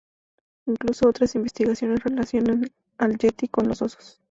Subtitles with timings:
[0.65, 4.19] Incluso otras investigaciones relacionan al yeti con los osos.